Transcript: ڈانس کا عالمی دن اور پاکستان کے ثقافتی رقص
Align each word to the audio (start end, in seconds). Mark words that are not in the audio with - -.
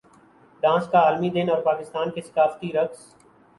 ڈانس 0.63 0.87
کا 0.91 0.99
عالمی 0.99 1.29
دن 1.29 1.49
اور 1.49 1.61
پاکستان 1.63 2.11
کے 2.11 2.21
ثقافتی 2.21 2.71
رقص 2.73 3.07